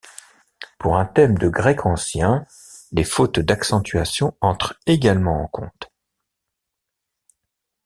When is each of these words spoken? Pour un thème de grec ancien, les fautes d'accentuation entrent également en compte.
Pour 0.79 0.97
un 0.97 1.05
thème 1.05 1.37
de 1.37 1.47
grec 1.47 1.85
ancien, 1.85 2.47
les 2.91 3.03
fautes 3.03 3.39
d'accentuation 3.39 4.35
entrent 4.41 4.73
également 4.87 5.43
en 5.43 5.45
compte. 5.47 5.91